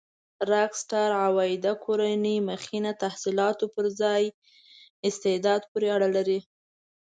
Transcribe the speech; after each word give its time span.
راک 0.51 0.71
سټار 0.81 1.11
عوایده 1.25 1.71
کورنۍ 1.83 2.37
مخینه 2.49 2.91
تحصيلاتو 3.03 3.65
پر 3.75 3.85
ځای 4.01 4.23
استعداد 5.07 5.61
پورې 5.71 5.87
اړه 5.95 6.07
لري. 6.15 6.39